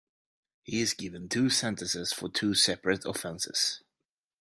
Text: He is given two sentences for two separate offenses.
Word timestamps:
He 0.63 0.81
is 0.81 0.95
given 0.95 1.29
two 1.29 1.51
sentences 1.51 2.11
for 2.11 2.27
two 2.27 2.55
separate 2.55 3.05
offenses. 3.05 3.83